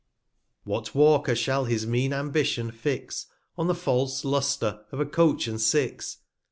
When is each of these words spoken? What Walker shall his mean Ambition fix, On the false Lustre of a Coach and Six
What 0.63 0.95
Walker 0.95 1.35
shall 1.35 1.65
his 1.65 1.85
mean 1.85 2.11
Ambition 2.11 2.71
fix, 2.71 3.27
On 3.55 3.67
the 3.67 3.75
false 3.75 4.25
Lustre 4.25 4.83
of 4.91 4.99
a 4.99 5.05
Coach 5.05 5.45
and 5.45 5.61
Six 5.61 6.17